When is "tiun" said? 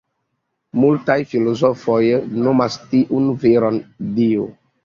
2.95-3.31